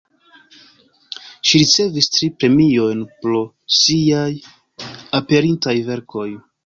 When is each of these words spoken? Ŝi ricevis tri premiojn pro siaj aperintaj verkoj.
Ŝi 1.49 1.59
ricevis 1.63 2.09
tri 2.15 2.29
premiojn 2.43 3.03
pro 3.25 3.43
siaj 3.81 4.27
aperintaj 5.21 5.77
verkoj. 5.93 6.27